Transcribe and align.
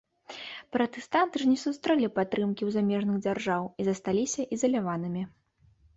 Пратэстанты 0.75 1.35
ж 1.41 1.49
не 1.51 1.57
сустрэлі 1.65 2.09
падтрымкі 2.17 2.63
ў 2.65 2.69
замежных 2.77 3.17
дзяржаў 3.27 3.63
і 3.79 3.87
засталіся 3.89 4.41
ізаляванымі. 4.59 5.23